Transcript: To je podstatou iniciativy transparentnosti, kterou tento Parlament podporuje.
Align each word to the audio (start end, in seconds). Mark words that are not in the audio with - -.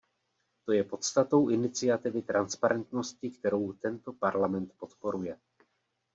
To 0.65 0.71
je 0.71 0.83
podstatou 0.83 1.49
iniciativy 1.49 2.21
transparentnosti, 2.21 3.31
kterou 3.31 3.73
tento 3.73 4.13
Parlament 4.13 4.73
podporuje. 4.77 5.37